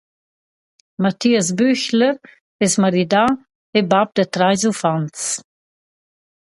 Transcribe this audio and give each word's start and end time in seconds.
Matthias 1.05 1.51
Büchler 1.59 2.09
es 2.69 2.73
maridà 2.85 3.23
e 3.79 3.87
bap 3.91 4.09
da 4.21 4.25
trais 4.35 4.63
uffants. 4.73 5.25